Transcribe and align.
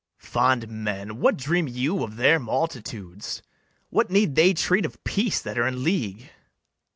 BARABAS. 0.17 0.25
Fond 0.33 0.67
men, 0.69 1.19
what 1.19 1.37
dream 1.37 1.67
you 1.67 2.01
of 2.03 2.15
their 2.15 2.39
multitudes? 2.39 3.43
What 3.91 4.09
need 4.09 4.33
they 4.33 4.51
treat 4.55 4.83
of 4.83 5.03
peace 5.03 5.39
that 5.39 5.59
are 5.59 5.67
in 5.67 5.83
league? 5.83 6.31